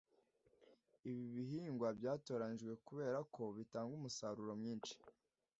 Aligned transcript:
Ibi 1.09 1.25
bihingwa 1.35 1.87
byatoranyijwe 1.99 2.73
kubera 2.87 3.19
ko 3.33 3.43
bitanga 3.57 3.91
umusaruro 3.99 4.53
mwinshi 4.61 4.95